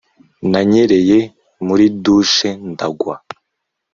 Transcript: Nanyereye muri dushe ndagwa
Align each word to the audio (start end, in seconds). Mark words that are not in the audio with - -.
Nanyereye 0.51 1.17
muri 1.67 1.85
dushe 2.03 2.49
ndagwa 2.71 3.15